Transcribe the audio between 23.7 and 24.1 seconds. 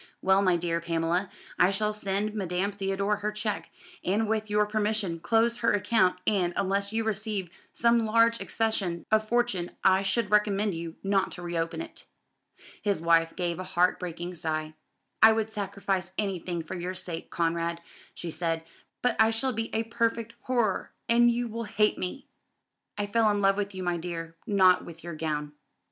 you, my